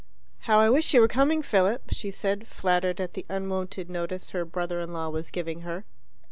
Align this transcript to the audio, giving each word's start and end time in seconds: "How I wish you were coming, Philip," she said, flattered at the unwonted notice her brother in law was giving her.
"How 0.47 0.59
I 0.59 0.69
wish 0.71 0.95
you 0.95 0.99
were 0.99 1.07
coming, 1.07 1.43
Philip," 1.43 1.91
she 1.91 2.09
said, 2.09 2.47
flattered 2.47 2.99
at 2.99 3.13
the 3.13 3.23
unwonted 3.29 3.87
notice 3.87 4.31
her 4.31 4.45
brother 4.45 4.79
in 4.81 4.93
law 4.93 5.09
was 5.09 5.29
giving 5.29 5.61
her. 5.61 5.85